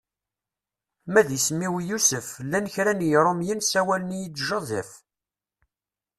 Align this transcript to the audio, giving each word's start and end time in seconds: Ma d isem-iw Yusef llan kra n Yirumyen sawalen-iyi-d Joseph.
Ma 1.11 1.21
d 1.27 1.29
isem-iw 1.37 1.75
Yusef 1.89 2.27
llan 2.45 2.65
kra 2.73 2.93
n 2.95 3.05
Yirumyen 3.09 3.61
sawalen-iyi-d 3.63 4.37
Joseph. 4.47 4.93